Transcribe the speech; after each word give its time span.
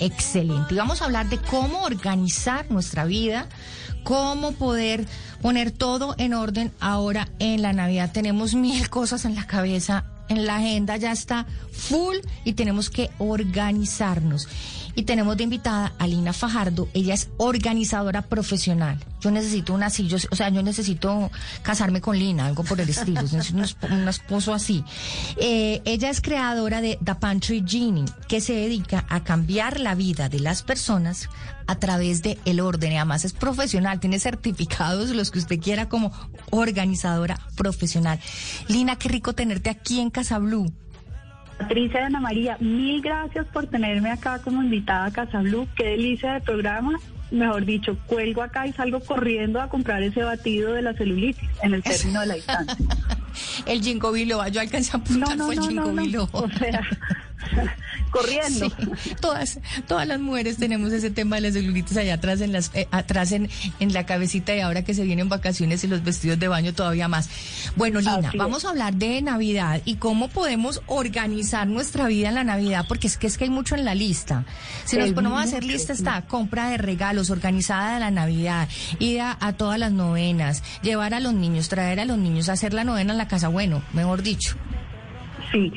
Excelente. 0.00 0.74
Y 0.74 0.78
vamos 0.78 1.02
a 1.02 1.04
hablar 1.04 1.28
de 1.28 1.38
cómo 1.38 1.82
organizar 1.82 2.70
nuestra 2.70 3.04
vida, 3.04 3.48
cómo 4.02 4.52
poder 4.52 5.06
poner 5.42 5.70
todo 5.70 6.14
en 6.18 6.34
orden 6.34 6.72
ahora 6.80 7.28
en 7.38 7.62
la 7.62 7.72
Navidad. 7.72 8.10
Tenemos 8.12 8.54
mil 8.54 8.88
cosas 8.88 9.26
en 9.26 9.34
la 9.34 9.46
cabeza, 9.46 10.04
en 10.28 10.46
la 10.46 10.56
agenda 10.56 10.96
ya 10.96 11.12
está 11.12 11.46
full 11.72 12.16
y 12.44 12.54
tenemos 12.54 12.88
que 12.88 13.10
organizarnos. 13.18 14.48
Y 14.94 15.02
tenemos 15.02 15.36
de 15.36 15.44
invitada 15.44 15.92
a 15.98 16.06
Lina 16.06 16.32
Fajardo. 16.32 16.88
Ella 16.94 17.14
es 17.14 17.30
organizadora 17.36 18.22
profesional. 18.22 18.98
Yo 19.20 19.30
necesito 19.30 19.74
una 19.74 19.86
así, 19.86 20.08
yo, 20.08 20.16
o 20.30 20.36
sea, 20.36 20.48
yo 20.48 20.62
necesito 20.62 21.30
casarme 21.62 22.00
con 22.00 22.18
Lina, 22.18 22.46
algo 22.46 22.64
por 22.64 22.80
el 22.80 22.88
estilo. 22.88 23.20
un 23.90 24.08
esposo 24.08 24.54
así. 24.54 24.84
Eh, 25.36 25.82
ella 25.84 26.10
es 26.10 26.20
creadora 26.20 26.80
de 26.80 26.98
The 27.04 27.14
Pantry 27.16 27.64
Genie, 27.66 28.06
que 28.28 28.40
se 28.40 28.54
dedica 28.54 29.04
a 29.08 29.22
cambiar 29.22 29.80
la 29.80 29.94
vida 29.94 30.28
de 30.28 30.40
las 30.40 30.62
personas 30.62 31.28
a 31.66 31.76
través 31.76 32.22
de 32.22 32.38
el 32.44 32.60
orden. 32.60 32.92
Y 32.92 32.96
además 32.96 33.24
es 33.24 33.32
profesional, 33.32 34.00
tiene 34.00 34.18
certificados, 34.18 35.10
los 35.10 35.30
que 35.30 35.38
usted 35.38 35.60
quiera, 35.60 35.88
como 35.88 36.12
organizadora 36.50 37.38
profesional. 37.56 38.18
Lina, 38.68 38.96
qué 38.96 39.08
rico 39.08 39.34
tenerte 39.34 39.70
aquí 39.70 40.00
en 40.00 40.10
Casa 40.10 40.38
Blue. 40.38 40.72
Patricia 41.60 42.00
y 42.00 42.04
Ana 42.04 42.20
María, 42.20 42.56
mil 42.60 43.02
gracias 43.02 43.46
por 43.52 43.66
tenerme 43.66 44.10
acá 44.10 44.40
como 44.42 44.62
invitada 44.62 45.04
a 45.06 45.10
Casa 45.12 45.40
Blue. 45.40 45.68
Qué 45.76 45.88
delicia 45.88 46.32
de 46.34 46.40
programa. 46.40 46.98
Mejor 47.30 47.64
dicho, 47.64 47.96
cuelgo 48.06 48.42
acá 48.42 48.66
y 48.66 48.72
salgo 48.72 48.98
corriendo 49.00 49.60
a 49.60 49.68
comprar 49.68 50.02
ese 50.02 50.22
batido 50.22 50.72
de 50.72 50.82
la 50.82 50.94
celulitis 50.94 51.48
en 51.62 51.74
el 51.74 51.82
término 51.82 52.20
de 52.20 52.26
la 52.26 52.34
distancia. 52.34 52.76
El 53.66 53.80
Jingo 53.80 54.10
Biloba, 54.10 54.48
yo 54.48 54.60
alcancé 54.60 54.90
a 54.94 54.98
No, 54.98 55.04
apuntar 55.04 55.36
no, 55.36 55.46
fue 55.46 55.54
el 55.54 55.60
no, 55.60 55.70
no, 55.70 55.92
no. 55.92 56.02
Biloba. 56.02 56.28
O 56.40 56.50
sea, 56.50 56.80
corriendo. 58.10 58.68
Sí, 58.68 59.14
todas, 59.20 59.58
todas 59.86 60.06
las 60.06 60.20
mujeres 60.20 60.56
tenemos 60.56 60.92
ese 60.92 61.10
tema 61.10 61.36
de 61.36 61.42
las 61.42 61.54
celulitis 61.54 61.96
allá 61.96 62.14
atrás 62.14 62.40
en 62.40 62.52
las, 62.52 62.70
eh, 62.74 62.88
atrás 62.90 63.32
en, 63.32 63.48
en 63.78 63.92
la 63.92 64.06
cabecita 64.06 64.54
y 64.54 64.60
ahora 64.60 64.82
que 64.84 64.94
se 64.94 65.04
vienen 65.04 65.28
vacaciones 65.28 65.84
y 65.84 65.86
los 65.86 66.02
vestidos 66.02 66.38
de 66.38 66.48
baño 66.48 66.72
todavía 66.72 67.08
más. 67.08 67.28
Bueno, 67.76 68.00
Lina, 68.00 68.28
Así 68.28 68.38
vamos 68.38 68.64
a 68.64 68.70
hablar 68.70 68.94
de 68.94 69.22
Navidad 69.22 69.80
y 69.84 69.96
cómo 69.96 70.28
podemos 70.28 70.82
organizar 70.86 71.66
nuestra 71.66 72.06
vida 72.06 72.28
en 72.28 72.34
la 72.34 72.44
Navidad, 72.44 72.84
porque 72.88 73.06
es 73.06 73.16
que 73.16 73.26
es 73.26 73.38
que 73.38 73.44
hay 73.44 73.50
mucho 73.50 73.74
en 73.74 73.84
la 73.84 73.94
lista. 73.94 74.44
Si 74.84 74.96
nos 74.96 75.12
ponemos 75.12 75.38
a 75.40 75.44
hacer 75.44 75.64
lista 75.64 75.92
está 75.92 76.22
compra 76.22 76.70
de 76.70 76.78
regalos, 76.78 77.30
organizada 77.30 77.94
de 77.94 78.00
la 78.00 78.10
Navidad, 78.10 78.68
ir 78.98 79.20
a, 79.20 79.36
a 79.40 79.52
todas 79.52 79.78
las 79.78 79.92
novenas, 79.92 80.62
llevar 80.82 81.14
a 81.14 81.20
los 81.20 81.34
niños, 81.34 81.68
traer 81.68 82.00
a 82.00 82.04
los 82.04 82.18
niños, 82.18 82.48
hacer 82.48 82.74
la 82.74 82.84
novena 82.84 83.12
en 83.12 83.18
la 83.18 83.28
casa, 83.28 83.48
bueno, 83.48 83.82
mejor 83.92 84.22
dicho. 84.22 84.56
Sí, 85.52 85.72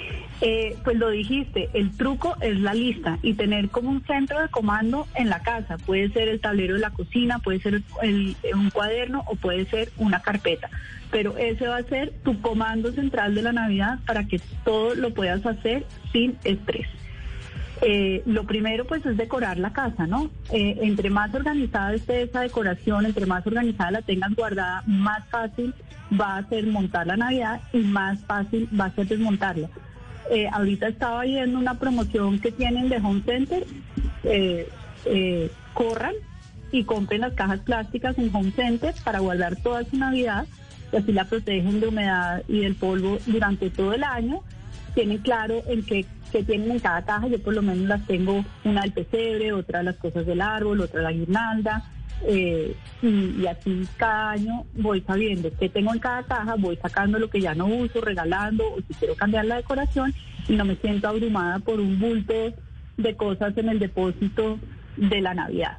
eh, 0.45 0.75
pues 0.83 0.97
lo 0.97 1.09
dijiste, 1.09 1.69
el 1.73 1.95
truco 1.95 2.36
es 2.41 2.59
la 2.59 2.73
lista 2.73 3.17
y 3.22 3.36
tener 3.36 3.69
como 3.69 3.89
un 3.89 4.03
centro 4.03 4.41
de 4.41 4.49
comando 4.49 5.08
en 5.16 5.30
la 5.30 5.39
casa. 5.39 5.77
Puede 5.77 6.09
ser 6.09 6.27
el 6.27 6.41
tablero 6.41 6.73
de 6.73 6.81
la 6.81 6.89
cocina, 6.89 7.39
puede 7.39 7.61
ser 7.61 7.81
un 8.53 8.69
cuaderno 8.69 9.23
o 9.27 9.38
puede 9.38 9.64
ser 9.67 9.89
una 9.95 10.21
carpeta. 10.21 10.69
Pero 11.11 11.38
ese 11.38 11.65
va 11.65 11.77
a 11.77 11.83
ser 11.83 12.11
tu 12.26 12.42
comando 12.42 12.92
central 12.92 13.36
de 13.36 13.42
la 13.42 13.54
Navidad 13.54 13.99
para 14.05 14.26
que 14.27 14.42
todo 14.65 14.95
lo 14.95 15.14
puedas 15.14 15.45
hacer 15.45 15.86
sin 16.11 16.36
estrés. 16.43 16.87
Eh, 17.81 18.21
lo 18.25 18.43
primero 18.43 18.86
pues 18.86 19.05
es 19.05 19.15
decorar 19.15 19.58
la 19.58 19.71
casa, 19.71 20.08
¿no? 20.08 20.30
Eh, 20.52 20.77
entre 20.81 21.10
más 21.10 21.33
organizada 21.33 21.93
esté 21.93 22.23
esa 22.23 22.42
decoración, 22.42 23.05
entre 23.05 23.27
más 23.27 23.48
organizada 23.48 23.92
la 23.92 24.02
tengas 24.02 24.36
guardada, 24.36 24.83
más 24.87 25.25
fácil 25.30 25.73
va 26.20 26.36
a 26.36 26.49
ser 26.49 26.67
montar 26.67 27.08
la 27.08 27.15
Navidad 27.15 27.61
y 27.71 27.77
más 27.77 28.20
fácil 28.25 28.67
va 28.77 28.86
a 28.86 28.92
ser 28.92 29.08
desmontarla. 29.08 29.70
Eh, 30.30 30.48
ahorita 30.52 30.88
estaba 30.88 31.23
viendo 31.23 31.60
una 31.60 31.80
promoción 31.80 32.39
que 32.39 32.52
tienen 32.52 32.89
de 32.89 32.98
Home 32.98 33.23
Center, 33.26 33.66
eh, 34.23 34.70
eh, 35.06 35.52
corran 35.73 36.14
y 36.72 36.86
compren 36.86 37.22
las 37.22 37.34
cajas 37.34 37.60
plásticas 37.60 38.17
en 38.17 38.34
Home 38.34 38.52
Center 38.52 38.94
para 39.04 39.20
guardar 39.20 39.56
toda 39.58 39.84
su 39.84 39.98
Navidad 39.98 40.45
y 40.92 40.95
así 40.95 41.11
la 41.11 41.26
protegen 41.26 41.80
de 41.80 41.88
humedad 41.88 42.44
y 42.48 42.61
del 42.61 42.76
polvo 42.76 43.17
durante 43.26 43.70
todo 43.70 43.94
el 43.94 44.04
año 44.04 44.42
tienen 44.94 45.17
claro 45.20 45.64
en 45.67 45.84
qué, 45.84 46.06
qué 46.32 46.44
tienen 46.44 46.72
en 46.72 46.80
cada 46.80 47.04
caja. 47.04 47.28
Yo 47.28 47.42
por 47.42 47.54
lo 47.54 47.61
menos 47.61 47.88
las 47.88 48.05
tengo, 48.05 48.45
una 48.64 48.82
del 48.82 48.94
pesebre, 48.94 49.52
otra 49.54 49.84
las 49.84 49.98
cosas 49.98 50.26
del 50.26 50.42
árbol, 50.42 50.82
otra 50.82 51.02
la 51.02 51.11
guirnalda. 51.11 51.84
Eh, 52.26 52.76
y, 53.02 53.42
y 53.42 53.48
así 53.48 53.88
cada 53.98 54.32
año 54.32 54.66
voy 54.76 55.02
sabiendo 55.02 55.50
qué 55.60 55.70
tengo 55.70 55.94
en 55.94 56.00
cada 56.00 56.23
caja, 56.23 56.56
voy 56.58 56.78
sacando 56.78 57.20
lo 57.20 57.30
que 57.30 57.42
ya 57.42 57.54
no 57.54 57.67
uso, 57.67 58.02
regalando 58.02 58.64
o 58.66 58.78
si 58.88 58.94
quiero 58.94 59.16
cambiar 59.16 59.45
la 59.45 59.58
decoración 59.58 60.14
y 60.48 60.56
no 60.56 60.66
me 60.66 60.76
siento 60.78 61.08
abrumada 61.08 61.60
por 61.60 61.80
un 61.80 62.00
bulto 62.00 62.34
de 62.98 63.16
cosas 63.16 63.58
en 63.58 63.70
el 63.70 63.80
depósito 63.80 64.60
de 64.98 65.22
la 65.22 65.34
Navidad. 65.34 65.78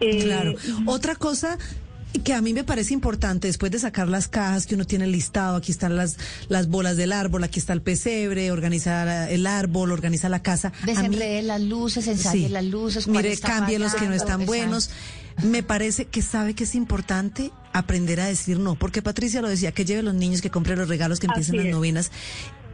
Eh, 0.00 0.24
Claro. 0.24 0.54
Otra 0.86 1.14
cosa 1.14 1.58
que 2.22 2.32
a 2.32 2.40
mí 2.40 2.54
me 2.54 2.64
parece 2.64 2.94
importante, 2.94 3.48
después 3.48 3.72
de 3.72 3.78
sacar 3.78 4.08
las 4.08 4.28
cajas 4.28 4.66
que 4.66 4.74
uno 4.76 4.84
tiene 4.86 5.06
listado, 5.06 5.56
aquí 5.56 5.72
están 5.72 5.96
las, 5.96 6.16
las 6.48 6.68
bolas 6.68 6.96
del 6.96 7.12
árbol, 7.12 7.42
aquí 7.44 7.58
está 7.58 7.72
el 7.72 7.82
pesebre, 7.82 8.50
organizar 8.52 9.30
el 9.30 9.46
árbol, 9.46 9.90
organizar 9.92 10.30
la 10.30 10.42
casa. 10.42 10.72
Desenrede 10.86 11.42
las 11.42 11.60
luces, 11.60 12.06
ensaye 12.06 12.46
Sí. 12.46 12.48
las 12.48 12.64
luces. 12.64 13.08
Mire, 13.08 13.36
cambie 13.38 13.78
los 13.78 13.94
que 13.94 14.06
no 14.06 14.14
están 14.14 14.46
buenos. 14.46 14.90
Me 15.42 15.64
parece 15.64 16.04
que 16.04 16.22
sabe 16.22 16.54
que 16.54 16.62
es 16.62 16.76
importante 16.76 17.50
aprender 17.72 18.20
a 18.20 18.26
decir 18.26 18.60
no, 18.60 18.76
porque 18.76 19.02
Patricia 19.02 19.42
lo 19.42 19.48
decía, 19.48 19.72
que 19.72 19.84
lleve 19.84 20.02
los 20.04 20.14
niños, 20.14 20.40
que 20.40 20.50
compre 20.50 20.76
los 20.76 20.88
regalos, 20.88 21.18
que 21.18 21.26
empiecen 21.26 21.54
Así 21.56 21.58
las 21.58 21.66
es. 21.66 21.72
novenas. 21.72 22.10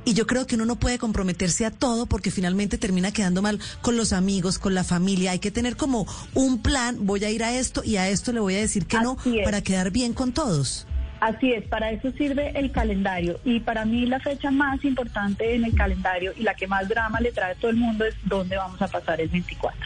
Y 0.04 0.14
yo 0.14 0.26
creo 0.26 0.46
que 0.46 0.54
uno 0.54 0.64
no 0.64 0.76
puede 0.76 0.98
comprometerse 0.98 1.66
a 1.66 1.70
todo 1.70 2.06
porque 2.06 2.30
finalmente 2.30 2.78
termina 2.78 3.12
quedando 3.12 3.42
mal 3.42 3.60
con 3.82 3.96
los 3.96 4.12
amigos, 4.12 4.58
con 4.58 4.74
la 4.74 4.84
familia. 4.84 5.32
Hay 5.32 5.38
que 5.38 5.50
tener 5.50 5.76
como 5.76 6.06
un 6.34 6.62
plan, 6.62 6.96
voy 7.00 7.24
a 7.24 7.30
ir 7.30 7.44
a 7.44 7.52
esto 7.52 7.82
y 7.84 7.96
a 7.96 8.08
esto 8.08 8.32
le 8.32 8.40
voy 8.40 8.54
a 8.54 8.58
decir 8.60 8.86
que 8.86 8.98
no 9.00 9.16
es. 9.24 9.44
para 9.44 9.62
quedar 9.62 9.90
bien 9.90 10.14
con 10.14 10.32
todos. 10.32 10.86
Así 11.20 11.52
es, 11.52 11.64
para 11.66 11.90
eso 11.90 12.10
sirve 12.12 12.58
el 12.58 12.72
calendario. 12.72 13.38
Y 13.44 13.60
para 13.60 13.84
mí 13.84 14.06
la 14.06 14.20
fecha 14.20 14.50
más 14.50 14.82
importante 14.84 15.54
en 15.54 15.64
el 15.64 15.74
calendario 15.74 16.32
y 16.34 16.42
la 16.42 16.54
que 16.54 16.66
más 16.66 16.88
drama 16.88 17.20
le 17.20 17.30
trae 17.30 17.52
a 17.52 17.54
todo 17.56 17.70
el 17.70 17.76
mundo 17.76 18.06
es 18.06 18.14
dónde 18.24 18.56
vamos 18.56 18.80
a 18.80 18.88
pasar 18.88 19.20
el 19.20 19.28
24. 19.28 19.78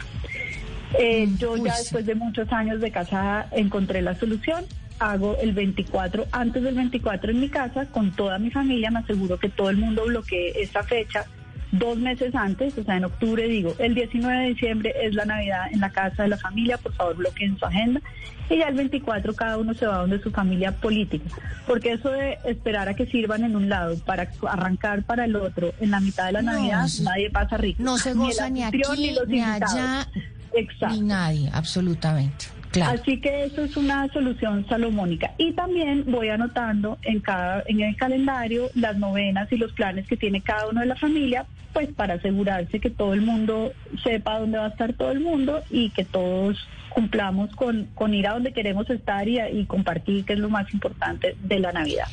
Eh, 0.97 1.29
yo 1.39 1.53
uy, 1.53 1.63
ya 1.65 1.77
después 1.77 2.07
de 2.07 2.15
muchos 2.15 2.51
años 2.53 2.81
de 2.81 2.93
casada 2.93 3.49
encontré 3.51 4.01
la 4.01 4.15
solución. 4.15 4.65
Hago 5.05 5.37
el 5.39 5.53
24, 5.53 6.27
antes 6.33 6.63
del 6.63 6.75
24 6.77 7.31
en 7.31 7.41
mi 7.41 7.51
casa, 7.51 7.85
con 7.87 8.13
toda 8.13 8.39
mi 8.39 8.51
familia, 8.51 8.91
me 8.91 9.01
aseguro 9.01 9.39
que 9.39 9.51
todo 9.51 9.69
el 9.69 9.77
mundo 9.77 10.05
bloquee 10.07 10.53
esa 10.63 10.83
fecha 10.83 11.27
dos 11.73 11.99
meses 11.99 12.35
antes, 12.35 12.79
o 12.79 12.85
sea, 12.85 12.97
en 12.97 13.05
octubre 13.05 13.47
digo, 13.47 13.75
el 13.79 13.95
19 13.95 14.43
de 14.43 14.49
diciembre 14.49 14.95
es 15.03 15.15
la 15.15 15.25
Navidad 15.25 15.67
en 15.73 15.81
la 15.81 15.91
casa 15.91 16.23
de 16.23 16.29
la 16.31 16.39
familia, 16.39 16.79
por 16.79 16.95
favor 16.95 17.17
bloqueen 17.17 17.59
su 17.59 17.67
agenda. 17.67 18.01
Y 18.49 18.59
ya 18.59 18.69
el 18.69 18.77
24 18.77 19.35
cada 19.35 19.59
uno 19.59 19.75
se 19.75 19.87
va 19.87 19.99
donde 19.99 20.23
su 20.23 20.31
familia 20.31 20.73
política. 20.73 21.25
Porque 21.67 21.93
eso 21.93 22.11
de 22.11 22.39
esperar 22.47 22.89
a 22.89 22.95
que 22.95 23.07
sirvan 23.07 23.45
en 23.45 23.57
un 23.57 23.69
lado 23.69 23.99
para 24.07 24.29
arrancar 24.49 25.03
para 25.03 25.25
el 25.25 25.37
otro 25.37 25.73
en 25.81 25.91
la 25.91 26.01
mitad 26.01 26.27
de 26.27 26.33
la 26.33 26.43
No, 26.43 26.53
Navidad, 26.53 26.87
nadie 27.03 27.31
pasa 27.31 27.57
rico. 27.59 27.83
No 27.83 27.99
se 27.99 28.15
goza 28.15 28.49
ni 28.49 28.63
aquí, 28.63 28.83
anfitrión 28.83 29.15
los 29.17 29.29
ni 29.29 29.41
allá, 29.41 30.07
Exacto. 30.55 30.95
ni 30.95 31.01
nadie, 31.03 31.51
absolutamente. 31.53 32.54
Claro. 32.75 33.01
Así 33.01 33.21
que 33.21 33.45
eso 33.45 33.63
es 33.65 33.77
una 33.77 34.09
solución 34.13 34.67
salomónica. 34.69 35.31
Y 35.39 35.53
también 35.53 36.05
voy 36.07 36.29
anotando 36.29 36.99
en 37.03 37.21
cada 37.21 37.63
en 37.67 37.81
el 37.81 37.97
calendario 37.97 38.69
las 38.75 38.97
novenas 38.99 39.51
y 39.53 39.57
los 39.57 39.73
planes 39.73 40.07
que 40.09 40.17
tiene 40.17 40.41
cada 40.43 40.69
uno 40.69 40.81
de 40.81 40.87
la 40.87 40.97
familia, 40.97 41.47
pues 41.73 41.89
para 41.93 42.15
asegurarse 42.15 42.81
que 42.81 42.91
todo 42.91 43.15
el 43.15 43.23
mundo 43.23 43.73
sepa 44.03 44.39
dónde 44.41 44.59
va 44.59 44.67
a 44.67 44.69
estar 44.71 44.93
todo 44.95 45.11
el 45.13 45.21
mundo 45.21 45.63
y 45.71 45.91
que 45.91 46.05
todos 46.05 46.59
cumplamos 46.91 47.55
con, 47.57 47.87
con 47.95 48.13
ir 48.15 48.27
a 48.29 48.35
donde 48.35 48.53
queremos 48.53 48.89
estar 48.91 49.29
y, 49.29 49.39
y 49.41 49.65
compartir, 49.67 50.25
que 50.25 50.35
es 50.35 50.39
lo 50.39 50.49
más 50.51 50.73
importante 50.75 51.37
de 51.43 51.59
la 51.61 51.73
Navidad. 51.73 52.07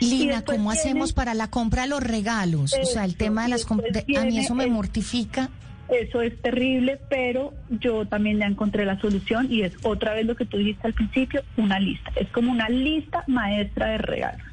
Lina, 0.00 0.42
¿cómo 0.42 0.70
hacemos 0.70 1.12
para 1.12 1.34
la 1.34 1.48
compra 1.50 1.82
de 1.82 1.88
los 1.88 2.02
regalos? 2.02 2.74
o 2.80 2.84
sea, 2.84 3.04
el 3.04 3.16
tema 3.16 3.44
de 3.44 3.50
las 3.50 3.66
de- 3.66 4.16
A 4.18 4.24
mí 4.24 4.38
eso 4.38 4.54
me 4.54 4.66
mortifica. 4.66 5.48
Eso 5.88 6.22
es 6.22 6.40
terrible, 6.40 6.98
pero 7.08 7.52
yo 7.68 8.06
también 8.06 8.38
ya 8.38 8.46
encontré 8.46 8.86
la 8.86 8.98
solución 9.00 9.48
y 9.50 9.62
es 9.62 9.72
otra 9.82 10.14
vez 10.14 10.24
lo 10.24 10.34
que 10.34 10.46
tú 10.46 10.56
dijiste 10.56 10.86
al 10.86 10.94
principio, 10.94 11.42
una 11.56 11.78
lista. 11.78 12.10
Es 12.16 12.28
como 12.30 12.50
una 12.50 12.68
lista 12.68 13.22
maestra 13.26 13.90
de 13.90 13.98
regalos. 13.98 14.46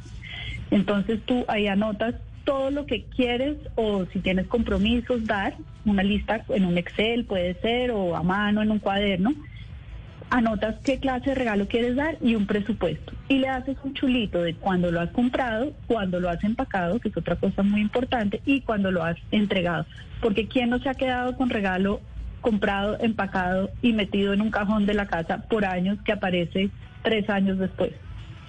Entonces 0.71 1.21
tú 1.25 1.45
ahí 1.47 1.67
anotas 1.67 2.15
todo 2.43 2.71
lo 2.71 2.85
que 2.85 3.05
quieres 3.15 3.57
o 3.75 4.05
si 4.11 4.19
tienes 4.19 4.47
compromisos, 4.47 5.25
dar 5.25 5.55
una 5.85 6.03
lista 6.03 6.43
en 6.49 6.65
un 6.65 6.77
Excel, 6.77 7.25
puede 7.25 7.53
ser, 7.61 7.91
o 7.91 8.15
a 8.15 8.23
mano 8.23 8.61
en 8.61 8.71
un 8.71 8.79
cuaderno. 8.79 9.33
Anotas 10.31 10.75
qué 10.85 10.97
clase 10.97 11.31
de 11.31 11.35
regalo 11.35 11.67
quieres 11.67 11.97
dar 11.97 12.17
y 12.21 12.35
un 12.35 12.47
presupuesto. 12.47 13.11
Y 13.27 13.39
le 13.39 13.49
haces 13.49 13.75
un 13.83 13.93
chulito 13.93 14.41
de 14.41 14.55
cuando 14.55 14.89
lo 14.89 15.01
has 15.01 15.09
comprado, 15.11 15.73
cuando 15.87 16.21
lo 16.21 16.29
has 16.29 16.41
empacado, 16.45 17.01
que 17.01 17.09
es 17.09 17.17
otra 17.17 17.35
cosa 17.35 17.63
muy 17.63 17.81
importante, 17.81 18.41
y 18.45 18.61
cuando 18.61 18.91
lo 18.91 19.03
has 19.03 19.17
entregado. 19.31 19.85
Porque 20.21 20.47
¿quién 20.47 20.69
no 20.69 20.79
se 20.79 20.87
ha 20.87 20.93
quedado 20.93 21.35
con 21.35 21.49
regalo 21.49 21.99
comprado, 22.39 22.97
empacado 23.01 23.71
y 23.81 23.91
metido 23.91 24.31
en 24.31 24.39
un 24.39 24.51
cajón 24.51 24.85
de 24.85 24.93
la 24.93 25.05
casa 25.05 25.39
por 25.49 25.65
años 25.65 25.99
que 26.05 26.13
aparece 26.13 26.69
tres 27.03 27.29
años 27.29 27.59
después? 27.59 27.91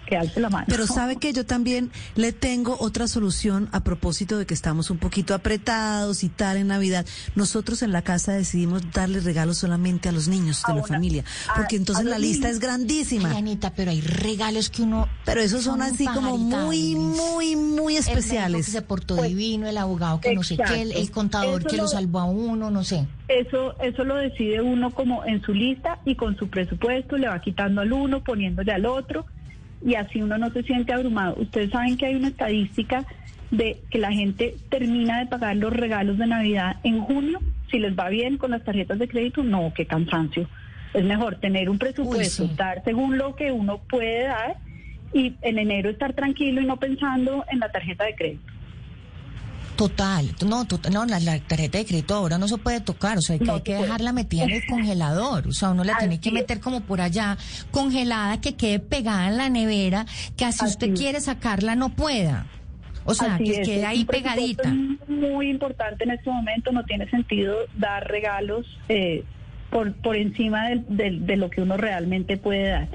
Que 0.07 0.17
alce 0.17 0.41
la 0.41 0.51
mano. 0.51 0.67
Pero 0.69 0.87
sabe 0.87 1.17
que 1.17 1.33
yo 1.33 1.47
también 1.47 1.91
le 2.17 2.33
tengo 2.33 2.77
otra 2.81 3.07
solución 3.09 3.69
a 3.73 3.83
propósito 3.85 4.37
de 4.37 4.47
que 4.47 4.55
estamos 4.55 4.91
un 4.91 4.99
poquito 4.99 5.35
apretados 5.35 6.25
y 6.25 6.29
tal 6.29 6.57
en 6.57 6.67
Navidad. 6.69 7.07
Nosotros 7.35 7.83
en 7.83 7.93
la 7.93 8.03
casa 8.03 8.33
decidimos 8.33 8.83
darle 8.93 9.21
regalos 9.21 9.59
solamente 9.59 10.09
a 10.09 10.13
los 10.13 10.29
niños 10.29 10.63
de 10.67 10.73
A 10.73 10.77
la 10.77 10.83
una- 10.83 10.89
familia, 10.89 11.25
porque 11.57 11.77
a 11.77 11.79
entonces 11.79 12.05
la 12.05 12.19
lista 12.19 12.49
niños. 12.49 12.57
es 12.57 12.61
grandísima. 12.61 13.31
Ay, 13.31 13.39
Anita, 13.39 13.73
pero 13.75 13.91
hay 13.91 14.01
regalos 14.01 14.71
que 14.71 14.83
uno... 14.83 15.09
Pero 15.25 15.41
esos 15.41 15.63
son 15.65 15.81
así 15.83 16.05
como 16.07 16.37
muy, 16.37 16.95
muy, 16.97 17.57
muy 17.57 17.97
El 17.97 18.05
que 18.05 18.11
especiales. 18.11 18.67
se 18.67 18.83
portó 18.83 19.17
Pues, 19.17 19.29
divino, 19.31 19.67
el 19.69 19.77
abogado 19.79 20.21
que 20.21 20.35
no 20.35 20.43
sé 20.43 20.57
qué, 20.57 20.83
el, 20.83 20.91
el 20.91 20.91
exacto. 20.93 21.13
contador 21.15 21.61
Eso 21.61 21.69
que 21.71 21.77
lo 21.77 21.83
lo- 21.85 21.89
salvó 21.89 22.21
a 22.21 22.25
uno, 22.25 22.71
no 22.71 22.85
sé. 22.85 23.07
Eso, 23.29 23.81
eso 23.81 24.05
lo 24.05 24.17
decide 24.17 24.61
uno 24.61 24.91
como 24.91 25.25
en 25.25 25.41
su 25.43 25.55
lista 25.55 26.01
y 26.05 26.17
con 26.17 26.37
su 26.37 26.49
presupuesto 26.49 27.17
le 27.17 27.29
va 27.29 27.41
quitando 27.41 27.81
al 27.81 27.93
uno, 27.93 28.23
poniéndole 28.23 28.73
al 28.73 28.85
otro 28.85 29.25
y 29.85 29.95
así 29.95 30.23
uno 30.23 30.39
no 30.39 30.51
se 30.51 30.63
siente 30.63 30.93
abrumado. 30.93 31.35
Ustedes 31.39 31.71
saben 31.71 31.97
que 31.97 32.07
hay 32.07 32.15
una 32.15 32.29
estadística 32.29 33.05
de 33.51 33.79
que 33.91 33.99
la 33.99 34.13
gente 34.13 34.57
termina 34.71 35.19
de 35.19 35.27
pagar 35.27 35.57
los 35.57 35.73
regalos 35.73 36.19
de 36.19 36.27
Navidad 36.27 36.77
en 36.85 37.01
junio, 37.01 37.41
si 37.71 37.79
les 37.79 37.99
va 37.99 38.09
bien 38.09 38.39
con 38.39 38.51
las 38.51 38.65
tarjetas 38.65 38.99
de 38.99 39.09
crédito, 39.09 39.43
no, 39.43 39.73
qué 39.75 39.87
cansancio. 39.87 40.49
Es 40.95 41.05
mejor 41.05 41.37
tener 41.37 41.69
un 41.71 41.79
presupuesto, 41.79 42.45
Uy, 42.45 42.49
sí. 42.51 42.55
dar 42.57 42.83
según 42.85 43.19
lo 43.19 43.35
que 43.35 43.53
uno 43.53 43.79
puede 43.89 44.25
dar 44.25 44.57
y 45.13 45.35
en 45.43 45.59
enero 45.59 45.91
estar 45.91 46.13
tranquilo 46.13 46.61
y 46.61 46.67
no 46.67 46.79
pensando 46.79 47.45
en 47.51 47.61
la 47.61 47.71
tarjeta 47.71 48.05
de 48.05 48.15
crédito. 48.15 48.52
Total, 49.89 50.31
no, 50.47 50.65
total, 50.65 50.93
no, 50.93 51.05
la, 51.07 51.19
la 51.19 51.41
tarjeta 51.41 51.79
de 51.79 51.85
crédito 51.87 52.15
ahora 52.15 52.39
no 52.39 52.47
se 52.47 52.57
puede 52.57 52.81
tocar, 52.81 53.19
o 53.19 53.21
sea, 53.21 53.37
que 53.37 53.45
No 53.45 53.55
hay 53.55 53.63
que 53.63 53.75
dejarla 53.75 54.13
metida 54.13 54.45
en 54.45 54.51
el 54.53 54.65
congelador, 54.67 55.49
o 55.49 55.53
sea, 55.53 55.71
uno 55.71 55.83
la 55.83 55.97
tiene 55.97 56.21
que 56.21 56.29
es. 56.29 56.33
meter 56.33 56.61
como 56.61 56.83
por 56.83 57.01
allá, 57.01 57.37
congelada, 57.73 58.41
que 58.41 58.55
quede 58.55 58.79
pegada 58.79 59.27
en 59.27 59.37
la 59.39 59.49
nevera, 59.49 60.07
que 60.37 60.45
así 60.45 60.65
Así 60.65 60.75
usted 60.75 60.91
es. 60.93 60.99
quiere 61.01 61.21
sacarla 61.21 61.75
no 61.75 61.89
pueda, 61.89 62.47
o 63.05 63.13
sea, 63.15 63.35
Así 63.35 63.45
que 63.45 63.61
es, 63.63 63.69
quede 63.69 63.81
es 63.81 63.85
ahí 63.85 64.05
pegadita. 64.05 64.69
Muy 65.09 65.51
importante 65.51 66.05
en 66.05 66.13
este 66.13 66.31
momento, 66.31 66.71
no 66.71 66.85
tiene 66.85 67.11
sentido 67.11 67.57
dar 67.77 68.07
regalos 68.07 68.65
eh, 68.89 69.25
por, 69.73 69.95
por 69.95 70.15
encima 70.17 70.69
del- 70.69 70.85
del- 70.89 71.27
de 71.27 71.37
lo 71.37 71.49
que 71.51 71.63
uno 71.63 71.77
realmente 71.79 72.37
puede 72.37 72.69
dar. 72.69 72.89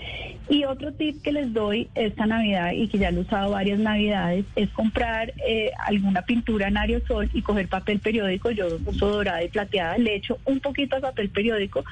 Y 0.48 0.64
otro 0.64 0.94
tip 0.94 1.22
que 1.24 1.34
les 1.34 1.52
doy 1.52 1.90
esta 1.96 2.26
Navidad 2.28 2.72
y 2.72 2.88
que 2.88 3.00
ya 3.00 3.12
lo 3.12 3.18
he 3.18 3.22
usado 3.24 3.52
varias 3.52 3.80
Navidades 3.80 4.46
es 4.56 4.70
comprar 4.70 5.34
eh, 5.46 5.72
alguna 5.86 6.22
pintura 6.22 6.68
en 6.70 6.78
aerosol 6.78 7.30
y 7.34 7.42
coger 7.42 7.68
papel 7.68 8.00
periódico. 8.00 8.52
Yo 8.52 8.68
uso 8.86 9.08
dorada 9.10 9.44
y 9.44 9.50
plateada, 9.50 9.98
le 9.98 10.16
echo 10.16 10.38
un 10.46 10.60
poquito 10.62 10.96
de 10.96 11.02
papel 11.02 11.30
periódico, 11.30 11.84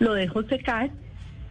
lo 0.00 0.12
dejo 0.12 0.42
secar 0.42 0.90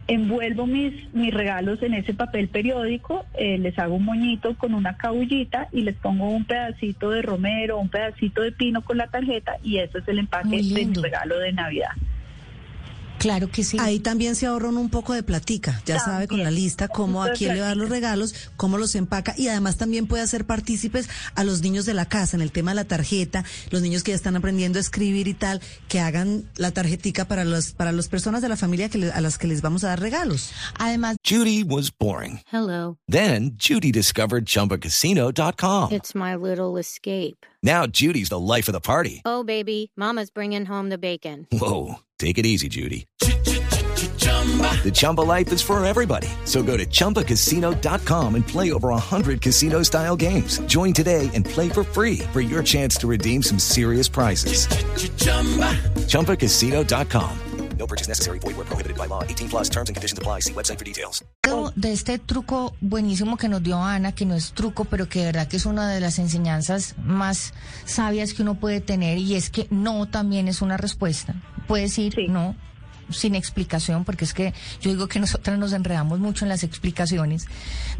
envuelvo 0.08 0.66
mis, 0.66 0.92
mis 1.14 1.32
regalos 1.32 1.80
en 1.82 1.94
ese 1.94 2.12
papel 2.12 2.48
periódico, 2.48 3.24
eh, 3.34 3.56
les 3.58 3.78
hago 3.78 3.94
un 3.94 4.04
moñito 4.04 4.54
con 4.56 4.74
una 4.74 4.96
cabullita 4.96 5.68
y 5.72 5.82
les 5.82 5.94
pongo 5.94 6.28
un 6.28 6.44
pedacito 6.44 7.10
de 7.10 7.22
romero, 7.22 7.78
un 7.78 7.88
pedacito 7.88 8.42
de 8.42 8.52
pino 8.52 8.82
con 8.82 8.98
la 8.98 9.06
tarjeta 9.06 9.56
y 9.62 9.78
eso 9.78 9.98
es 9.98 10.08
el 10.08 10.18
empaque 10.18 10.56
de 10.56 10.62
mi 10.86 10.94
regalo 11.02 11.38
de 11.38 11.52
Navidad. 11.52 11.90
Claro 13.22 13.48
que 13.48 13.62
sí. 13.62 13.76
Ahí 13.80 14.00
también 14.00 14.34
se 14.34 14.46
ahorran 14.46 14.76
un 14.76 14.90
poco 14.90 15.12
de 15.12 15.22
platica. 15.22 15.80
Ya 15.86 16.00
sabe 16.00 16.26
con 16.26 16.42
la 16.42 16.50
lista 16.50 16.88
cómo 16.88 17.22
a 17.22 17.30
quién 17.30 17.54
le 17.54 17.60
va 17.60 17.66
a 17.66 17.68
dar 17.68 17.76
los 17.76 17.88
regalos, 17.88 18.34
cómo 18.56 18.78
los 18.78 18.96
empaca 18.96 19.32
y 19.38 19.46
además 19.46 19.76
también 19.76 20.08
puede 20.08 20.24
hacer 20.24 20.44
partícipes 20.44 21.08
a 21.36 21.44
los 21.44 21.62
niños 21.62 21.86
de 21.86 21.94
la 21.94 22.06
casa 22.06 22.36
en 22.36 22.42
el 22.42 22.50
tema 22.50 22.72
de 22.72 22.74
la 22.74 22.84
tarjeta, 22.84 23.44
los 23.70 23.80
niños 23.80 24.02
que 24.02 24.10
ya 24.10 24.16
están 24.16 24.34
aprendiendo 24.34 24.78
a 24.78 24.82
escribir 24.82 25.28
y 25.28 25.34
tal, 25.34 25.60
que 25.88 26.00
hagan 26.00 26.50
la 26.56 26.72
tarjetica 26.72 27.26
para 27.28 27.44
los 27.44 27.72
para 27.72 27.92
las 27.92 28.08
personas 28.08 28.42
de 28.42 28.48
la 28.48 28.56
familia 28.56 28.88
que 28.88 28.98
le- 28.98 29.12
a 29.12 29.20
las 29.20 29.38
que 29.38 29.46
les 29.46 29.62
vamos 29.62 29.84
a 29.84 29.88
dar 29.88 30.00
regalos. 30.00 30.50
Además, 30.80 31.16
Judy 31.24 31.62
was 31.62 31.92
boring. 31.96 32.40
Hello. 32.52 32.96
Then 33.08 33.56
Judy 33.56 33.92
discovered 33.92 34.46
ChumbaCasino.com. 34.46 35.92
It's 35.92 36.14
my 36.14 36.34
little 36.34 36.78
escape. 36.78 37.46
Now 37.62 37.86
Judy's 37.86 38.28
the 38.28 38.40
life 38.40 38.68
of 38.68 38.74
the 38.74 38.80
party. 38.80 39.22
Oh, 39.24 39.44
baby, 39.44 39.92
Mama's 39.96 40.30
bringing 40.32 40.66
home 40.66 40.88
the 40.90 40.98
bacon. 40.98 41.46
Whoa, 41.52 42.00
take 42.22 42.38
it 42.38 42.46
easy, 42.46 42.68
Judy. 42.68 43.06
The 43.18 44.90
Chumba 44.92 45.22
life 45.22 45.52
is 45.52 45.62
for 45.62 45.84
everybody. 45.84 46.28
So 46.44 46.62
go 46.62 46.76
to 46.76 46.86
ChumbaCasino.com 46.86 48.34
and 48.34 48.46
play 48.46 48.72
over 48.72 48.88
100 48.88 49.40
casino-style 49.40 50.16
games. 50.16 50.58
Join 50.66 50.92
today 50.92 51.30
and 51.34 51.44
play 51.44 51.68
for 51.68 51.84
free 51.84 52.18
for 52.32 52.40
your 52.40 52.62
chance 52.62 52.96
to 52.96 53.06
redeem 53.06 53.42
some 53.42 53.58
serious 53.58 54.08
prizes. 54.08 54.66
ChumbaCasino.com. 56.08 57.38
No 57.78 57.86
purchase 57.86 58.06
necessary. 58.08 58.38
Void 58.38 58.56
where 58.56 58.66
prohibited 58.66 58.96
by 58.96 59.06
law. 59.06 59.24
18 59.24 59.48
plus 59.48 59.68
terms 59.68 59.88
and 59.88 59.96
conditions 59.96 60.18
apply. 60.18 60.40
See 60.40 60.52
website 60.52 60.78
for 60.78 60.84
details. 60.84 61.24
de 61.74 61.92
este 61.92 62.18
truco 62.18 62.74
buenísimo 62.80 63.36
que 63.36 63.48
nos 63.48 63.62
dio 63.62 63.82
Ana, 63.82 64.12
que 64.12 64.24
no 64.24 64.34
es 64.34 64.52
truco, 64.52 64.84
pero 64.84 65.08
que 65.08 65.20
de 65.20 65.24
verdad 65.26 65.48
que 65.48 65.56
es 65.56 65.66
una 65.66 65.90
de 65.90 66.00
las 66.00 66.18
enseñanzas 66.18 66.94
más 67.04 67.54
sabias 67.84 68.34
que 68.34 68.42
uno 68.42 68.54
puede 68.54 68.80
tener, 68.80 69.18
y 69.18 69.34
es 69.34 69.50
que 69.50 69.66
no 69.70 70.06
también 70.06 70.48
es 70.48 70.62
una 70.62 70.76
respuesta. 70.76 71.34
Puede 71.66 71.84
decir 71.84 72.14
Sí. 72.14 72.28
no 72.28 72.54
sin 73.12 73.34
explicación, 73.34 74.04
porque 74.04 74.24
es 74.24 74.34
que 74.34 74.52
yo 74.80 74.90
digo 74.90 75.08
que 75.08 75.20
nosotras 75.20 75.58
nos 75.58 75.72
enredamos 75.72 76.18
mucho 76.18 76.44
en 76.44 76.48
las 76.48 76.62
explicaciones 76.62 77.46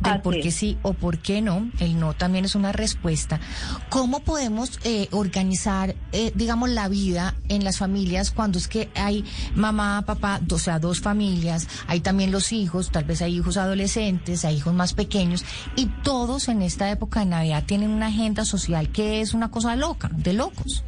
del 0.00 0.14
Así 0.14 0.22
por 0.22 0.40
qué 0.40 0.50
sí 0.50 0.78
o 0.82 0.94
por 0.94 1.18
qué 1.18 1.42
no. 1.42 1.70
El 1.78 1.98
no 1.98 2.14
también 2.14 2.44
es 2.44 2.54
una 2.54 2.72
respuesta. 2.72 3.40
¿Cómo 3.88 4.20
podemos 4.20 4.78
eh, 4.84 5.08
organizar, 5.10 5.94
eh, 6.12 6.32
digamos, 6.34 6.70
la 6.70 6.88
vida 6.88 7.34
en 7.48 7.64
las 7.64 7.78
familias 7.78 8.30
cuando 8.30 8.58
es 8.58 8.68
que 8.68 8.90
hay 8.94 9.24
mamá, 9.54 10.02
papá, 10.06 10.40
o 10.50 10.58
sea, 10.58 10.78
dos 10.78 11.00
familias, 11.00 11.68
hay 11.86 12.00
también 12.00 12.32
los 12.32 12.52
hijos, 12.52 12.90
tal 12.90 13.04
vez 13.04 13.22
hay 13.22 13.36
hijos 13.36 13.56
adolescentes, 13.56 14.44
hay 14.44 14.56
hijos 14.56 14.74
más 14.74 14.94
pequeños, 14.94 15.44
y 15.76 15.86
todos 16.02 16.48
en 16.48 16.62
esta 16.62 16.90
época 16.90 17.20
de 17.20 17.26
Navidad 17.26 17.64
tienen 17.64 17.90
una 17.90 18.06
agenda 18.06 18.44
social 18.44 18.90
que 18.90 19.20
es 19.20 19.34
una 19.34 19.50
cosa 19.50 19.76
loca, 19.76 20.10
de 20.12 20.32
locos. 20.32 20.84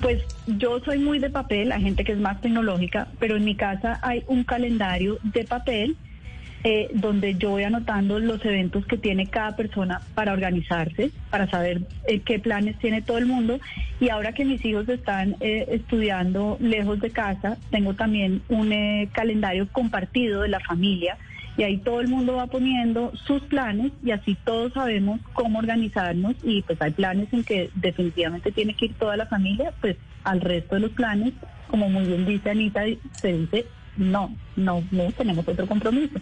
Pues 0.00 0.22
yo 0.46 0.80
soy 0.80 0.98
muy 0.98 1.18
de 1.18 1.30
papel, 1.30 1.72
hay 1.72 1.82
gente 1.82 2.04
que 2.04 2.12
es 2.12 2.18
más 2.18 2.40
tecnológica, 2.40 3.08
pero 3.18 3.36
en 3.36 3.44
mi 3.44 3.54
casa 3.54 3.98
hay 4.02 4.22
un 4.26 4.44
calendario 4.44 5.18
de 5.22 5.44
papel 5.44 5.96
eh, 6.64 6.88
donde 6.92 7.36
yo 7.36 7.50
voy 7.50 7.62
anotando 7.62 8.18
los 8.18 8.44
eventos 8.44 8.84
que 8.84 8.98
tiene 8.98 9.28
cada 9.28 9.56
persona 9.56 10.02
para 10.14 10.32
organizarse, 10.32 11.10
para 11.30 11.48
saber 11.48 11.82
eh, 12.06 12.20
qué 12.20 12.38
planes 12.38 12.78
tiene 12.78 13.00
todo 13.00 13.18
el 13.18 13.26
mundo. 13.26 13.60
Y 14.00 14.10
ahora 14.10 14.32
que 14.32 14.44
mis 14.44 14.64
hijos 14.64 14.88
están 14.88 15.36
eh, 15.40 15.66
estudiando 15.70 16.58
lejos 16.60 17.00
de 17.00 17.10
casa, 17.10 17.56
tengo 17.70 17.94
también 17.94 18.42
un 18.48 18.72
eh, 18.72 19.08
calendario 19.12 19.68
compartido 19.72 20.42
de 20.42 20.48
la 20.48 20.60
familia. 20.60 21.16
Y 21.58 21.64
ahí 21.64 21.76
todo 21.76 22.00
el 22.00 22.08
mundo 22.08 22.36
va 22.36 22.46
poniendo 22.46 23.12
sus 23.26 23.42
planes 23.42 23.92
y 24.04 24.12
así 24.12 24.36
todos 24.44 24.72
sabemos 24.72 25.20
cómo 25.32 25.58
organizarnos 25.58 26.36
y 26.42 26.62
pues 26.62 26.80
hay 26.80 26.92
planes 26.92 27.32
en 27.32 27.42
que 27.42 27.68
definitivamente 27.74 28.52
tiene 28.52 28.74
que 28.74 28.86
ir 28.86 28.94
toda 28.94 29.16
la 29.16 29.26
familia, 29.26 29.74
pues 29.80 29.96
al 30.22 30.40
resto 30.40 30.76
de 30.76 30.82
los 30.82 30.92
planes, 30.92 31.34
como 31.66 31.90
muy 31.90 32.06
bien 32.06 32.24
dice 32.24 32.50
Anita, 32.50 32.82
se 33.20 33.32
dice 33.32 33.66
no, 33.96 34.34
no, 34.54 34.84
no 34.92 35.10
tenemos 35.12 35.46
otro 35.46 35.66
compromiso. 35.66 36.20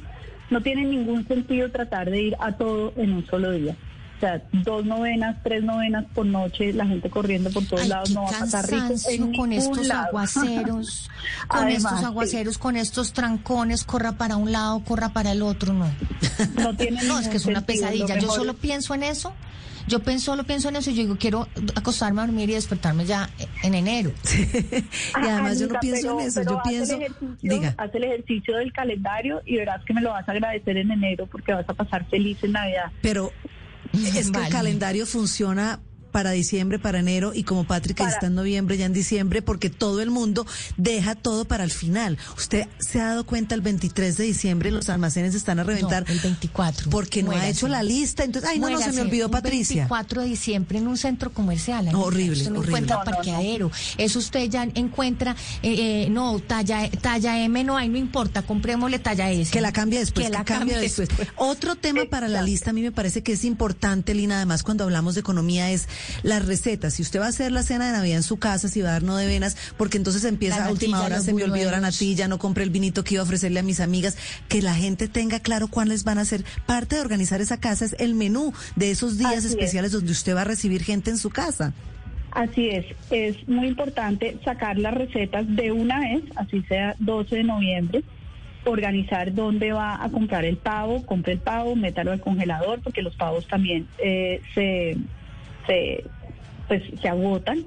No 0.49 0.63
tiene 0.63 0.85
ningún 0.85 1.27
sentido 1.27 1.71
tratar 1.71 2.11
de 2.11 2.23
ir 2.23 2.37
a 2.41 2.53
todo 2.53 2.95
en 2.97 3.13
un 3.13 3.27
solo 3.27 3.53
día. 3.53 3.77
O 4.17 4.21
sea, 4.21 4.43
dos 4.53 4.87
novenas, 4.87 5.37
tres 5.45 5.63
novenas 5.63 6.07
por 6.15 6.25
noche, 6.25 6.73
la 6.73 6.87
gente 6.87 7.11
corriendo 7.11 7.51
por 7.51 7.67
todos 7.67 7.83
Ay, 7.83 7.89
lados, 7.89 8.11
no 8.13 8.23
va 8.23 8.31
a 8.31 8.39
pasar 8.41 8.65
rico 8.65 8.79
cansancio 8.89 9.25
en 9.27 9.35
con 9.37 9.53
estos 9.53 9.87
lado. 9.87 10.07
aguaceros, 10.07 11.11
con 11.49 11.61
Además, 11.61 11.77
estos 11.85 11.99
sí. 11.99 12.05
aguaceros, 12.07 12.59
con 12.59 12.77
estos 12.77 13.13
trancones, 13.13 13.85
corra 13.85 14.13
para 14.13 14.37
un 14.37 14.53
lado, 14.53 14.81
corra 14.85 15.11
para 15.11 15.33
el 15.33 15.43
otro, 15.43 15.75
no. 15.75 15.91
No 16.59 16.75
tiene 16.77 17.03
No, 17.07 17.19
es 17.19 17.29
que 17.29 17.37
es 17.37 17.45
una 17.45 17.61
sentido, 17.61 17.89
pesadilla. 17.91 18.19
Yo 18.19 18.31
solo 18.31 18.55
pienso 18.55 18.95
en 18.95 19.03
eso. 19.03 19.35
Yo 19.89 20.01
pen- 20.03 20.19
solo 20.19 20.43
pienso 20.43 20.69
en 20.71 20.77
eso 20.77 20.91
y 20.91 20.95
yo 20.95 21.03
digo, 21.03 21.17
quiero 21.17 21.47
acostarme 21.77 22.21
a 22.21 22.27
dormir 22.27 22.51
y 22.51 22.55
despertarme 22.55 23.05
ya 23.05 23.29
en 23.63 23.75
enero. 23.75 24.11
Y 25.23 25.29
además 25.29 25.61
yo 25.61 25.69
no 25.69 25.79
pienso 25.81 26.03
pero- 26.09 26.21
en 26.21 26.27
eso, 26.27 26.43
yo 26.43 26.59
haz 26.59 26.67
el 26.67 26.71
pienso, 26.71 26.99
diga. 27.43 27.75
Haz 27.79 27.95
el 27.95 28.05
ejercicio 28.05 28.57
del 28.57 28.73
calendario 28.73 29.43
y 29.45 29.57
verás 29.57 29.85
que 29.85 29.95
me 29.95 30.01
lo 30.01 30.11
vas 30.11 30.29
a 30.29 30.33
agradecer 30.33 30.77
en 30.79 30.91
enero 30.91 31.27
porque 31.31 31.53
vas 31.53 31.69
a 31.69 31.75
pasar 31.75 32.05
feliz 32.09 32.39
en 32.43 32.53
Navidad. 32.53 32.91
Pero 33.01 33.31
es 34.05 34.27
que 34.27 34.31
Vale. 34.31 34.47
el 34.47 34.53
calendario 34.53 35.07
funciona 35.07 35.81
para 36.17 36.31
diciembre, 36.31 36.79
para 36.79 37.01
enero 37.01 37.33
y 37.35 37.43
como 37.45 37.65
Patrick 37.65 37.99
Para- 37.99 38.09
está 38.11 38.29
en 38.29 38.35
noviembre, 38.35 38.79
ya 38.79 38.87
en 38.87 38.95
diciembre, 38.95 39.43
porque 39.43 39.69
todo 39.69 40.01
el 40.01 40.11
mundo 40.11 40.47
deja 40.79 41.15
todo 41.15 41.45
para 41.45 41.63
el 41.63 41.71
final. 41.71 42.17
¿Usted 42.39 42.65
se 42.79 43.03
ha 43.03 43.09
dado 43.09 43.27
cuenta 43.27 43.55
el 43.55 43.61
23 43.61 44.17
de 44.17 44.25
diciembre 44.25 44.71
los 44.71 44.89
almacenes 44.89 45.35
están 45.35 45.59
a 45.59 45.65
reventar? 45.65 46.05
No, 46.09 46.15
el 46.15 46.21
24. 46.21 46.89
Porque 46.89 47.23
no 47.23 47.33
ha 47.33 47.47
hecho 47.47 47.69
la 47.69 47.83
lista. 47.83 48.25
Entonces, 48.25 48.51
ay, 48.51 48.59
no, 48.59 48.71
no, 48.71 48.81
se 48.81 48.93
me 48.93 49.03
olvidó 49.03 49.31
Patricia. 49.31 49.83
24 49.83 50.23
de 50.23 50.29
diciembre 50.29 50.79
en 50.79 50.89
un 50.89 50.97
centro 50.97 51.35
comercial. 51.35 51.81
Anita. 51.87 51.99
Horrible, 51.99 52.33
Usted 52.39 52.51
no 52.51 52.61
horrible. 52.61 52.79
encuentra 52.79 52.97
No, 52.97 53.05
no, 53.05 53.11
no. 53.11 53.15
parqueadero. 53.17 53.71
Eso 53.99 54.19
usted 54.19 54.49
ya 54.49 54.63
encuentra, 54.75 55.37
eh, 55.63 56.05
eh, 56.07 56.09
no, 56.11 56.39
talla, 56.39 56.91
talla 57.03 57.39
M 57.45 57.63
no 57.63 57.77
hay, 57.77 57.91
no 57.91 57.99
importa, 57.99 58.41
comprémosle 58.41 59.01
talla 59.01 59.31
S. 59.31 59.51
Que 59.51 59.61
la 59.61 59.71
cambie 59.71 59.99
después, 59.99 60.25
Que 60.25 60.33
que, 60.33 60.39
la 60.39 60.45
cambie 60.47 60.73
cambie 60.73 60.89
después. 60.89 61.09
después. 61.11 61.29
Otro 61.37 61.77
tema 61.77 62.05
para 62.09 62.27
la 62.29 62.41
lista, 62.41 62.71
a 62.71 62.73
mí 62.73 62.81
me 62.81 62.91
parece 62.93 63.23
que 63.23 63.33
es 63.33 63.45
importante, 63.45 64.15
Lina, 64.15 64.37
además 64.37 64.63
cuando 64.63 64.85
hablamos 64.85 65.15
de 65.15 65.21
economía, 65.21 65.71
es 65.71 65.89
las 66.23 66.47
recetas. 66.47 66.95
Si 66.95 67.03
usted 67.03 67.21
va 67.21 67.27
a 67.27 67.29
hacer 67.29 67.53
la 67.53 67.63
cena 67.63 67.87
de 67.87 67.93
Navidad 67.93 68.17
en 68.17 68.23
su 68.23 68.39
casa, 68.39 68.69
si 68.69 68.83
va 68.83 68.91
a 68.91 68.93
dar 68.93 69.03
no 69.03 69.17
de 69.17 69.27
venas, 69.27 69.57
porque 69.77 69.99
entonces 69.99 70.25
empieza 70.25 70.65
a 70.65 70.71
última 70.71 71.03
hora, 71.03 71.21
se 71.21 71.33
me 71.33 71.45
olvidó 71.45 71.71
la 71.71 71.81
natilla, 71.81 72.29
no 72.29 72.39
compré 72.39 72.65
el 72.65 72.71
vinito 72.71 73.05
que 73.05 73.15
iba 73.15 73.23
a 73.23 73.25
ofrecerle 73.25 73.61
a 73.61 73.63
mis 73.63 73.81
amigas, 73.81 74.17
que 74.49 74.63
la 74.63 74.75
gente 74.75 75.09
tenga 75.09 75.41
claro 75.41 75.69
cuáles 75.69 76.05
van 76.05 76.19
a 76.19 76.25
ser. 76.25 76.45
Parte 76.67 76.97
de 76.97 77.03
organizar 77.03 77.41
esa 77.41 77.59
casa 77.59 77.85
es 77.85 77.97
el 77.99 78.15
menú 78.15 78.53
de 78.77 78.91
esos 78.91 79.19
días 79.19 79.39
Así 79.39 79.47
es. 79.47 79.53
especiales 79.53 79.93
donde 79.93 80.13
usted 80.13 80.35
va 80.35 80.43
a 80.43 80.45
recibir 80.45 80.83
gente 80.83 81.11
en 81.11 81.19
su 81.19 81.31
casa. 81.31 81.73
Así 82.37 82.69
es, 82.69 82.85
es 83.11 83.49
muy 83.49 83.67
importante 83.67 84.37
sacar 84.45 84.79
las 84.79 84.93
recetas 84.93 85.47
de 85.57 85.73
una 85.73 86.01
vez, 86.01 86.23
así 86.35 86.61
sea 86.65 86.95
12 86.99 87.37
de 87.37 87.45
noviembre, 87.45 88.03
organizar 88.67 89.33
dónde 89.33 89.73
va 89.73 90.05
a 90.05 90.11
comprar 90.11 90.45
el 90.45 90.59
pavo, 90.59 91.07
compre 91.07 91.33
el 91.33 91.39
pavo, 91.39 91.77
métalo 91.77 92.13
al 92.13 92.21
congelador, 92.21 92.81
porque 92.83 93.01
los 93.01 93.17
pavos 93.17 93.47
también 93.47 93.87
eh, 93.99 94.43
se, 94.55 94.99
se, 95.67 96.05
pues, 96.69 96.83
se 97.01 97.09
agotan. 97.09 97.65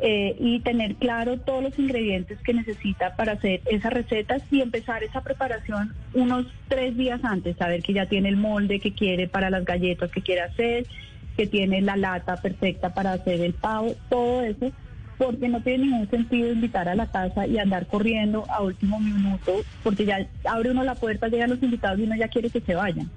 eh, 0.00 0.36
y 0.38 0.60
tener 0.60 0.94
claro 0.94 1.38
todos 1.38 1.62
los 1.62 1.78
ingredientes 1.78 2.38
que 2.42 2.54
necesita 2.54 3.16
para 3.16 3.32
hacer 3.32 3.62
esas 3.66 3.92
recetas 3.92 4.42
y 4.50 4.60
empezar 4.60 5.02
esa 5.02 5.22
preparación 5.22 5.92
unos 6.14 6.46
tres 6.68 6.96
días 6.96 7.20
antes, 7.24 7.56
saber 7.56 7.82
que 7.82 7.94
ya 7.94 8.06
tiene 8.06 8.28
el 8.28 8.36
molde 8.36 8.78
que 8.78 8.92
quiere 8.92 9.26
para 9.26 9.50
las 9.50 9.64
galletas 9.64 10.10
que 10.12 10.22
quiere 10.22 10.42
hacer, 10.42 10.86
que 11.36 11.46
tiene 11.46 11.80
la 11.80 11.96
lata 11.96 12.36
perfecta 12.36 12.94
para 12.94 13.12
hacer 13.12 13.40
el 13.40 13.54
pavo, 13.54 13.94
todo 14.08 14.42
eso, 14.42 14.70
porque 15.18 15.48
no 15.48 15.60
tiene 15.62 15.86
ningún 15.86 16.08
sentido 16.08 16.52
invitar 16.52 16.88
a 16.88 16.94
la 16.94 17.10
casa 17.10 17.46
y 17.46 17.58
andar 17.58 17.86
corriendo 17.86 18.44
a 18.50 18.62
último 18.62 19.00
minuto, 19.00 19.52
porque 19.82 20.04
ya 20.04 20.28
abre 20.44 20.70
uno 20.70 20.84
la 20.84 20.94
puerta, 20.94 21.28
llegan 21.28 21.50
los 21.50 21.62
invitados 21.62 21.98
y 21.98 22.04
uno 22.04 22.14
ya 22.16 22.28
quiere 22.28 22.50
que 22.50 22.60
se 22.60 22.74
vayan. 22.74 23.10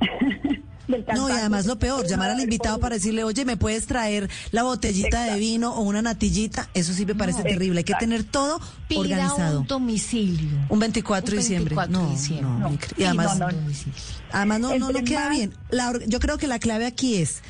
Del 0.88 1.04
No, 1.14 1.28
y 1.28 1.32
además 1.32 1.66
lo 1.66 1.78
peor, 1.78 2.06
llamar 2.06 2.30
al 2.30 2.40
invitado 2.40 2.78
para 2.78 2.94
decirle, 2.96 3.24
oye, 3.24 3.44
¿me 3.44 3.56
puedes 3.56 3.86
traer 3.86 4.30
la 4.52 4.62
botellita 4.62 5.24
de 5.24 5.38
vino 5.38 5.74
o 5.74 5.80
una 5.82 6.00
natillita? 6.02 6.68
Eso 6.74 6.92
sí 6.92 7.04
me 7.04 7.14
parece 7.14 7.42
terrible. 7.42 7.78
Hay 7.78 7.84
que 7.84 7.94
tener 7.94 8.24
todo 8.24 8.60
Pida 8.88 9.00
organizado. 9.00 9.60
un 9.60 9.66
domicilio. 9.66 10.48
Un 10.68 10.78
24 10.78 11.30
de 11.30 11.36
Un 11.36 11.40
diciembre. 11.42 11.74
24 11.74 11.98
de 11.98 12.04
no, 12.06 12.10
diciembre. 12.12 12.52
no, 12.60 12.68
No. 12.70 12.74
Y 12.74 12.78
Sí, 12.96 13.04
además, 13.04 13.38
no, 13.38 13.46
no. 13.50 13.56
Domicilio. 13.56 13.94
además 14.32 14.60
no, 14.60 14.78
no, 14.78 14.90
no 14.92 15.04
queda 15.04 15.28
bien. 15.28 15.54
La 15.70 15.92
yo 16.06 16.20
creo 16.20 16.38
que 16.38 16.46
la 16.46 16.58
clave 16.58 16.86
aquí 16.86 17.16
es 17.16 17.42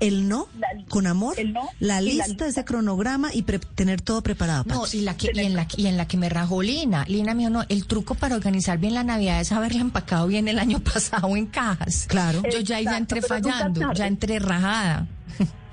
el 0.00 0.28
no, 0.28 0.48
La- 0.58 0.68
con 0.88 1.06
amor, 1.06 1.38
el 1.38 1.52
no 1.52 1.68
la 1.80 2.00
lista, 2.00 2.46
ese 2.46 2.64
cronograma 2.64 3.32
y 3.34 3.42
pre- 3.42 3.58
tener 3.58 4.00
todo 4.00 4.22
preparado. 4.22 4.64
No, 4.66 4.84
y, 4.92 5.00
la 5.02 5.16
que, 5.16 5.30
y, 5.34 5.38
en 5.40 5.54
la, 5.54 5.66
y 5.76 5.86
en 5.86 5.96
la 5.96 6.06
que 6.06 6.16
me 6.16 6.28
rajó 6.28 6.62
Lina. 6.62 7.04
Lina 7.08 7.34
mío, 7.34 7.50
no, 7.50 7.64
el 7.68 7.86
truco 7.86 8.14
para 8.14 8.36
organizar 8.36 8.78
bien 8.78 8.94
la 8.94 9.04
Navidad 9.04 9.40
es 9.40 9.52
haberla 9.52 9.80
empacado 9.80 10.26
bien 10.26 10.48
el 10.48 10.58
año 10.58 10.80
pasado 10.92 11.36
en 11.36 11.46
cajas. 11.46 12.06
Claro. 12.08 12.42
Yo 12.52 12.60
ya, 12.60 12.80
ya 12.80 12.96
entré 12.96 13.22
fallando, 13.22 13.92
ya 13.92 14.06
entré 14.06 14.38
rajada. 14.38 15.06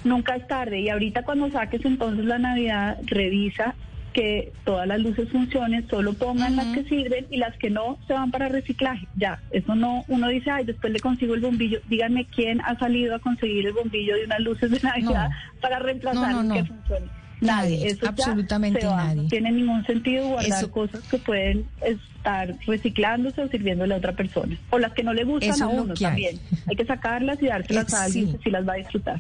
Nunca 0.04 0.36
es 0.36 0.48
tarde 0.48 0.82
y 0.82 0.90
ahorita 0.90 1.24
cuando 1.24 1.50
saques 1.52 1.84
entonces 1.84 2.26
la 2.26 2.38
Navidad, 2.38 2.98
revisa 3.06 3.74
que 4.16 4.54
todas 4.64 4.88
las 4.88 5.02
luces 5.02 5.28
funcionen, 5.30 5.86
solo 5.90 6.14
pongan 6.14 6.56
las 6.56 6.68
que 6.68 6.86
sirven 6.86 7.26
y 7.30 7.36
las 7.38 7.54
que 7.58 7.70
no 7.70 7.98
se 8.08 8.14
van 8.14 8.32
para 8.32 8.48
reciclaje. 8.48 9.06
Ya, 9.18 9.42
eso 9.52 9.76
no, 9.76 10.06
uno 10.08 10.30
dice, 10.30 10.50
ay, 10.52 10.64
después 10.64 10.94
le 10.94 11.02
consigo 11.02 11.36
el 11.36 11.42
bombillo. 11.42 11.80
Díganme 11.90 12.26
quién 12.34 12.62
ha 12.62 12.80
salido 12.80 13.14
a 13.16 13.20
conseguir 13.20 13.68
el 13.68 13.74
bombillo 13.74 14.16
de 14.16 14.24
unas 14.24 14.40
luces 14.40 14.72
de 14.72 14.80
Navidad 14.80 15.30
No. 15.30 15.60
para 15.62 15.80
reemplazar 15.80 16.32
No, 16.32 16.44
no, 16.44 16.54
que 16.56 16.64
funcione. 16.64 17.06
Nadie, 17.42 17.88
eso 17.88 18.06
ya 18.16 18.24
se 18.24 18.86
va. 18.88 19.14
No 19.14 19.28
tiene 19.28 19.52
ningún 19.52 19.86
sentido 19.86 20.30
guardar 20.30 20.60
Eso- 20.60 20.72
cosas 20.72 21.02
que 21.02 21.18
pueden 21.18 21.66
estar 21.86 22.56
reciclándose 22.66 23.42
o 23.42 23.48
sirviéndole 23.50 23.94
a 23.96 23.98
otra 23.98 24.14
persona. 24.14 24.58
O 24.70 24.80
las 24.80 24.94
que 24.94 25.04
no 25.04 25.14
le 25.14 25.26
gustan 25.26 25.52
a 25.52 25.54
es 25.54 25.62
uno 25.62 25.94
hay. 25.94 26.00
también. 26.02 26.40
Hay 26.68 26.76
que 26.78 26.86
sacarlas 26.86 27.44
y 27.44 27.48
dárselas 27.48 27.92
Eh, 27.92 27.96
a 27.98 28.04
alguien 28.04 28.28
sí. 28.28 28.32
que 28.38 28.44
sí 28.46 28.50
las 28.50 28.66
va 28.68 28.74
a 28.74 28.78
disfrutar. 28.78 29.20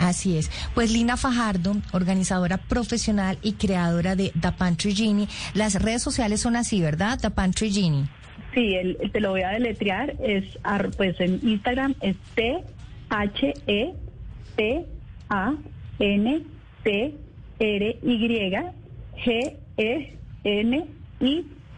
Así 0.00 0.38
es. 0.38 0.50
Pues 0.74 0.90
Lina 0.90 1.16
Fajardo, 1.18 1.76
organizadora 1.92 2.56
profesional 2.56 3.38
y 3.42 3.52
creadora 3.52 4.16
de 4.16 4.32
The 4.40 4.52
Pantry 4.52 4.94
Genie. 4.94 5.28
Las 5.54 5.80
redes 5.80 6.02
sociales 6.02 6.40
son 6.40 6.56
así, 6.56 6.80
¿verdad? 6.80 7.18
The 7.20 7.30
Pantry 7.30 7.70
Genie. 7.70 8.04
Sí, 8.54 8.74
el, 8.76 8.96
el- 9.00 9.12
te 9.12 9.20
lo 9.20 9.30
voy 9.30 9.42
a 9.42 9.50
deletrear. 9.50 10.14
Es 10.22 10.44
pues 10.96 11.20
en 11.20 11.38
Instagram 11.46 11.94
es 12.00 12.16
T 12.34 12.64
H 13.10 13.54
E 13.66 13.92
P 14.56 14.86
A 15.28 15.54
N 15.98 16.42
T 16.82 17.14
R 17.58 17.98
Y 18.02 18.18
G 19.22 19.52
E 19.76 20.06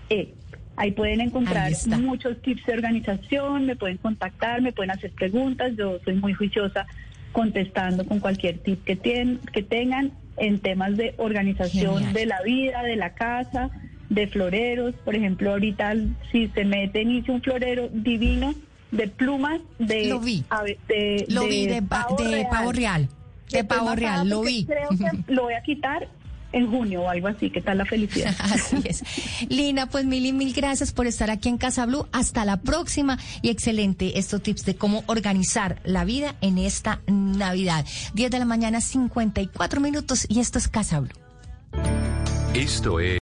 E. 0.09 0.35
Ahí 0.77 0.93
pueden 0.93 1.21
encontrar 1.21 1.71
muchos 2.01 2.41
tips 2.41 2.65
de 2.67 2.73
organización, 2.73 3.67
me 3.67 3.77
pueden 3.77 3.99
contactar, 3.99 4.63
me 4.63 4.73
pueden 4.73 4.91
hacer 4.93 5.11
preguntas. 5.13 5.73
Yo 5.77 5.99
soy 6.05 6.15
muy 6.15 6.33
juiciosa 6.33 6.87
contestando 7.33 8.05
con 8.07 8.21
cualquier 8.21 8.59
tip 8.59 8.85
que, 8.85 8.97
tien- 8.99 9.39
que 9.53 9.63
tengan 9.63 10.13
en 10.37 10.61
temas 10.61 10.97
de 10.97 11.15
organización 11.19 11.95
Genial. 11.97 12.13
de 12.15 12.27
la 12.27 12.43
vida, 12.43 12.83
de 12.83 12.97
la 12.97 13.15
casa, 13.15 13.71
de 14.09 14.27
floreros. 14.29 14.95
Por 15.05 15.15
ejemplo, 15.17 15.51
ahorita 15.51 15.95
si 16.31 16.49
se 16.49 16.65
meten, 16.65 17.11
hice 17.11 17.33
un 17.33 17.43
florero 17.43 17.89
divino 17.93 18.55
de 18.91 19.09
plumas 19.09 19.61
de... 19.79 20.07
Lo 20.07 20.21
vi. 20.21 20.45
ave- 20.51 20.79
de- 20.89 21.27
Lo 21.29 21.47
vi 21.47 21.67
de, 21.67 21.83
pa- 21.83 22.07
de 22.19 22.47
pavo 22.51 22.73
real. 22.73 23.09
De 23.51 23.61
Estoy 23.61 23.63
pavo 23.79 23.95
real, 23.95 24.29
lo 24.29 24.43
vi. 24.43 24.65
Creo 24.65 24.89
que 24.91 25.33
lo 25.33 25.43
voy 25.43 25.55
a 25.55 25.63
quitar 25.63 26.09
en 26.53 26.71
junio 26.71 27.03
o 27.03 27.09
algo 27.09 27.29
así. 27.29 27.51
¿Qué 27.51 27.61
tal 27.61 27.79
la 27.79 27.85
felicidad? 27.85 28.35
Así 28.41 28.77
es. 28.85 29.03
Lina, 29.49 29.87
pues 29.87 30.05
mil 30.05 30.25
y 30.27 30.33
mil 30.33 30.53
gracias 30.53 30.93
por 30.93 31.07
estar 31.07 31.31
aquí 31.31 31.49
en 31.49 31.59
Casa 31.59 31.87
Blue. 31.87 32.07
Hasta 32.13 32.45
la 32.45 32.61
próxima 32.61 33.19
y 33.41 33.51
excelente 33.51 34.19
estos 34.19 34.43
tips 34.43 34.65
de 34.65 34.77
cómo 34.77 35.05
organizar 35.07 35.81
la 35.85 36.05
vida 36.05 36.37
en 36.41 36.59
esta 36.59 37.01
Navidad. 37.07 37.85
10 38.15 38.31
de 38.31 38.39
la 38.39 38.45
mañana, 38.45 38.81
54 38.81 39.81
minutos 39.81 40.27
y 40.29 40.41
esto 40.41 40.59
es 40.59 40.69
Casa 40.69 41.01
Blue. 41.01 41.11
Esto 42.55 43.01
es 43.01 43.22